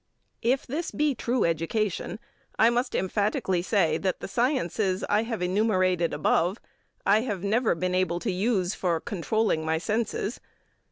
[0.41, 2.17] If this be true education,
[2.57, 6.59] I must emphatically say that the sciences I have enumerated above,
[7.05, 10.39] I have never been able to use for controlling my senses.